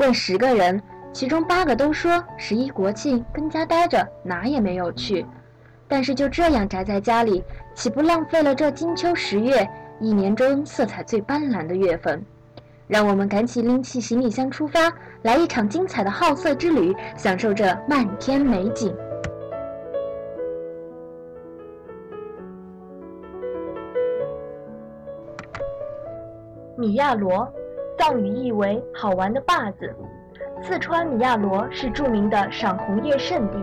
[0.00, 5.26] 问十个人，其中八个都说十一国庆跟家待着，哪也没有去。
[5.86, 9.68] 但是就这样宅在家里，岂不浪费了这金秋十月
[10.00, 12.24] 一年中色彩最斑斓的月份？
[12.88, 14.90] 让我们赶紧拎起行李箱出发，
[15.20, 18.96] 来一场精彩的好色之旅，享受这漫天美景。
[26.78, 27.46] 米亚罗，
[28.00, 29.94] 藏语意为“好玩的坝子”。
[30.62, 33.58] 四川米亚罗是著名的赏红叶圣地。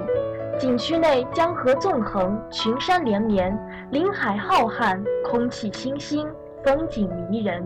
[0.60, 3.58] 景区内江河纵横，群山连绵，
[3.90, 6.28] 林海浩瀚，空气清新，
[6.64, 7.66] 风景迷人。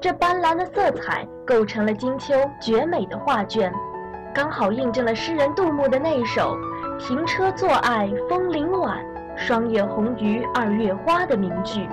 [0.00, 3.72] 这斑斓的色彩构成了金秋绝美的画卷，
[4.34, 6.58] 刚好印证了诗人杜牧的那首
[6.98, 8.98] “停车坐爱枫林晚，
[9.36, 11.88] 霜叶红于二月花”的名句。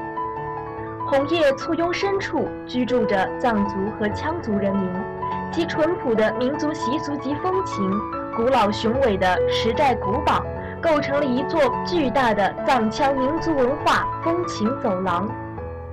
[1.09, 4.87] 红叶簇拥深处居住着藏族和羌族人民，
[5.51, 7.91] 其淳朴的民族习俗及风情。
[8.35, 10.45] 古老雄伟的石寨古堡，
[10.79, 15.27] 构成了一座巨大的藏羌民族文化风情走廊。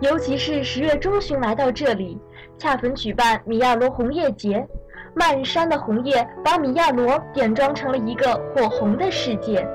[0.01, 2.21] 尤其是十月中旬来到这里，
[2.59, 4.69] 恰逢举办米亚罗红叶节，
[5.15, 9.67] 漫山的红叶把米亚罗点妆成了一个火红的世界，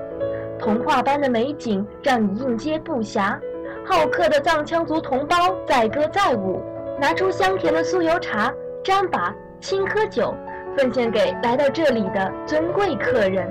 [0.60, 3.40] 童话般的美景让你应接不暇。
[3.86, 5.36] 好客的藏羌族同胞
[5.68, 6.62] 载歌载舞，
[7.00, 10.34] 拿出香甜的酥油茶、糌粑、青稞酒。
[10.78, 13.46] 奉献给来到这里的尊贵客人。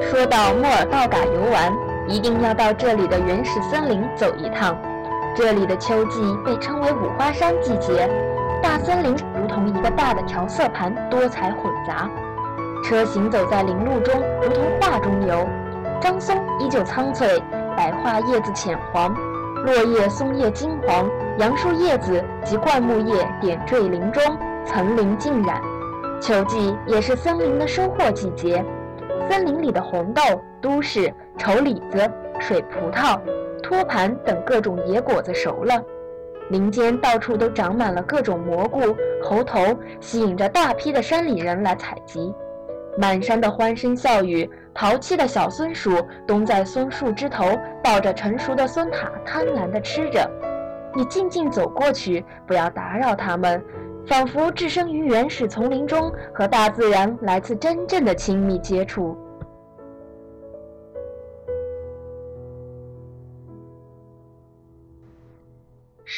[0.00, 1.72] 说到莫尔道嘎游玩，
[2.08, 4.76] 一定要到这里的原始森林走一趟。
[5.32, 8.10] 这里的秋季被称为五花山季节，
[8.60, 12.10] 大森林如同一个大的调色盘，多彩混杂。
[12.86, 15.44] 车行走在林路中，如同画中游。
[16.00, 17.42] 张松依旧苍翠，
[17.76, 19.12] 百花叶子浅黄。
[19.64, 24.22] 落叶、松叶金黄，杨树叶子及灌木叶点缀林中，
[24.64, 25.60] 层林尽染。
[26.20, 28.64] 秋季也是森林的收获季节，
[29.28, 30.22] 森林里的红豆、
[30.60, 33.18] 都市丑李子、水葡萄、
[33.64, 35.74] 托盘等各种野果子熟了，
[36.50, 38.80] 林间到处都长满了各种蘑菇、
[39.20, 42.32] 猴头，吸引着大批的山里人来采集。
[42.98, 47.44] 满山的欢声笑语，淘气的小松鼠蹲在松树枝头，
[47.84, 50.30] 抱着成熟的松塔，贪婪地吃着。
[50.94, 53.62] 你静静走过去，不要打扰它们，
[54.06, 59.16] 仿佛置身于原始丛林中，和大自然来自真正的亲密接触。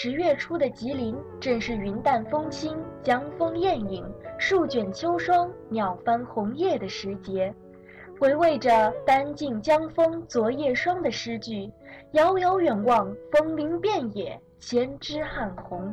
[0.00, 4.08] 十月初的吉林，正是云淡风轻、江风艳影。
[4.38, 7.52] 树卷秋霜，鸟翻红叶的时节，
[8.20, 11.68] 回味着“丹尽江风昨夜霜”的诗句，
[12.12, 15.92] 遥遥远望，枫林遍野，千枝汉红。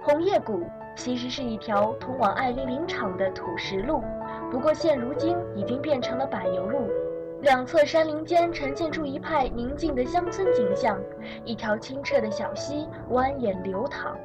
[0.00, 0.62] 红叶谷
[0.94, 4.04] 其实是一条通往爱林林场的土石路，
[4.52, 6.88] 不过现如今已经变成了柏油路。
[7.42, 10.98] 两侧山林间呈现出一派宁静的乡村景象，
[11.44, 14.16] 一条清澈的小溪蜿蜒流淌。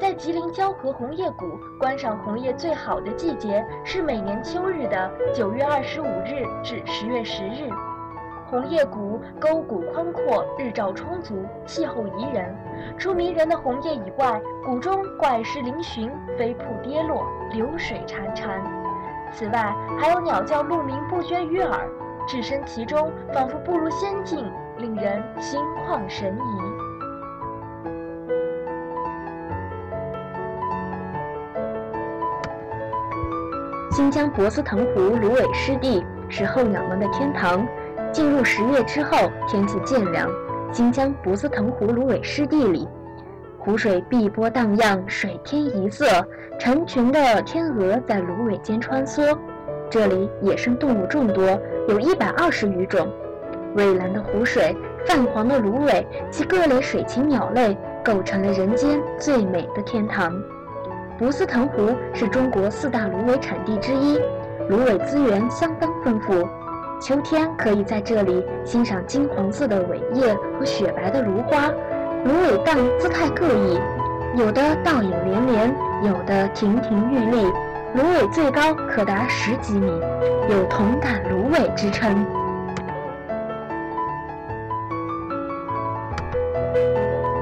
[0.00, 1.46] 在吉林蛟河红叶谷
[1.78, 7.70] 观赏红叶最好的季节是每年秋日的九月二十五日至十月十日。
[8.46, 12.54] 红叶谷沟谷宽阔，日照充足，气候宜人。
[12.98, 18.60] 除迷人的红叶以外，谷中怪石嶙峋，飞瀑跌落，流水潺潺。
[19.32, 21.88] 此外，还有鸟叫鹿鸣不绝于耳，
[22.26, 26.84] 置身其中，仿佛步入仙境，令人心旷神怡。
[33.90, 37.66] 新疆博斯腾湖芦苇湿地是候鸟们的天堂。
[38.10, 40.30] 进入十月之后，天气渐凉，
[40.72, 42.88] 新疆博斯腾湖芦苇湿地里，
[43.58, 46.06] 湖水碧波荡漾，水天一色，
[46.58, 49.36] 成群的天鹅在芦苇间穿梭。
[49.90, 53.08] 这里野生动物众多，有一百二十余种。
[53.74, 54.74] 蔚蓝的湖水、
[55.04, 60.32] 泛黄的芦苇及各类水禽鸟类，构成了人间最美的天堂。
[61.18, 64.18] 博斯腾湖是中国四大芦苇产地之一，
[64.68, 66.48] 芦苇资源相当丰富。
[67.00, 71.68] 秋天可以在这里欣赏金黄色的苇叶和雪白的芦花，
[72.24, 73.80] 芦苇荡姿态各异，
[74.36, 77.52] 有的倒影连连，有的亭亭玉立，
[77.94, 79.86] 芦苇最高可达十几米，
[80.50, 82.12] 有“同感芦苇”之称。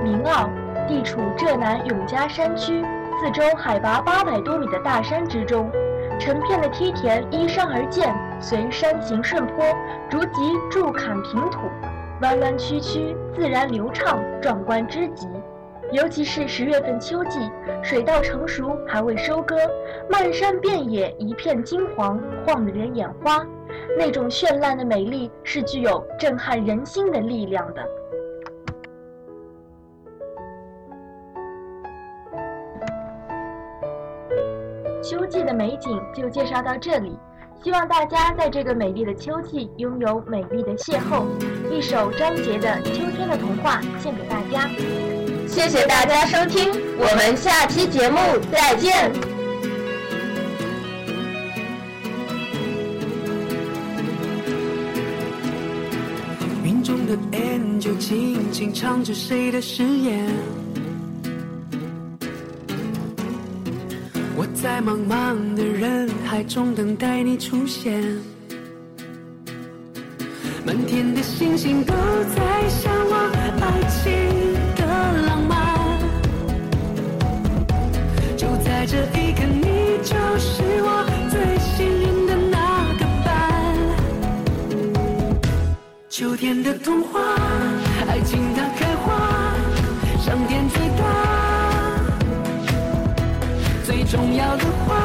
[0.04, 0.50] 明坳
[0.86, 2.84] 地处浙南永嘉山区。
[3.18, 5.70] 四周海拔八百多米的大山之中，
[6.18, 9.64] 成片的梯田依山而建，随山形顺坡，
[10.10, 11.60] 逐级筑坎平土，
[12.20, 15.26] 弯弯曲曲，自然流畅，壮观之极。
[15.92, 17.38] 尤其是十月份秋季，
[17.82, 19.56] 水稻成熟还未收割，
[20.10, 23.46] 漫山遍野一片金黄，晃得人眼花。
[23.98, 27.82] 那种绚烂的美丽是具有震撼人心的力量的。
[35.02, 37.18] 秋季的美景就介绍到这里，
[37.62, 41.24] 希望大家在这个美丽的秋季拥有美丽的邂逅。
[41.70, 45.11] 一首张杰的《秋天的童话》献给大家。
[45.52, 48.18] 谢谢大家收听，我们下期节目
[48.50, 49.12] 再见。
[56.64, 60.24] 云中的 angel 轻轻唱着谁的誓言？
[64.34, 68.02] 我在茫茫的人海中等待你出现，
[70.64, 71.92] 满天的星星都
[72.34, 74.41] 在向往爱情。
[80.02, 83.30] 就是我最幸运的那个伴。
[86.08, 87.20] 秋天的童话，
[88.08, 89.54] 爱情它开花，
[90.20, 91.02] 上天最大。
[93.84, 94.96] 最重要的话，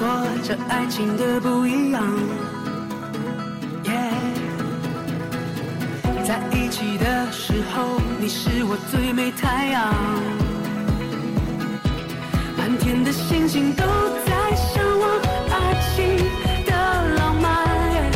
[0.00, 0.08] 说
[0.42, 2.02] 着爱情的不一样。
[3.84, 3.92] 耶，
[6.24, 9.92] 在一起的时候你是我最美太阳，
[12.56, 13.84] 满天的星星都
[14.24, 15.06] 在向往
[15.50, 15.54] 爱
[15.94, 16.16] 情
[16.64, 16.72] 的
[17.18, 18.10] 浪漫。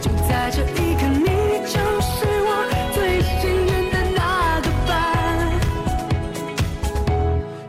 [0.00, 1.26] 就在这一刻，你
[1.66, 2.14] 就是
[2.46, 2.48] 我
[2.94, 4.94] 最幸运的那个伴。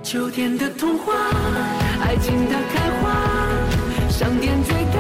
[0.04, 1.12] 秋天的童话，
[2.26, 3.04] 爱情它开花，
[4.10, 4.98] 上天最大，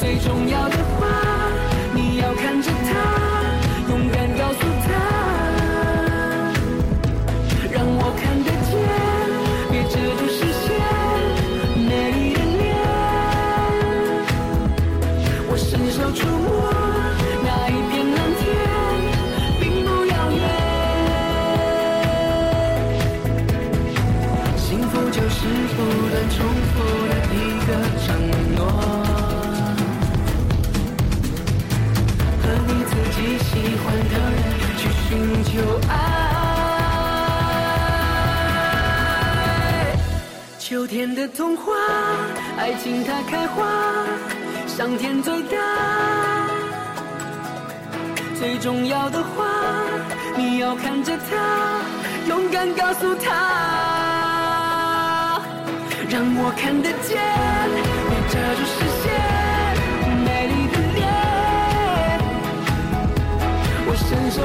[0.00, 1.06] 最重要的花，
[1.94, 2.34] 你要。
[2.34, 2.90] 看着它，
[3.88, 4.21] 勇敢
[26.30, 27.36] 重复了一
[27.66, 27.68] 个
[28.04, 28.06] 承
[28.54, 28.60] 诺
[32.42, 34.38] 和你自己喜欢的人
[34.76, 35.10] 去寻
[35.44, 35.50] 求
[35.88, 35.90] 爱
[40.58, 41.72] 秋天的童话
[42.56, 43.56] 爱情它开花
[44.66, 45.56] 上天最大
[48.38, 49.44] 最重要的话
[50.36, 51.80] 你要看着她
[52.28, 53.91] 勇敢告诉他
[56.12, 57.16] 让我看得见，
[58.10, 59.08] 别遮住视线，
[60.22, 61.00] 美丽的脸，
[63.86, 64.36] 我伸手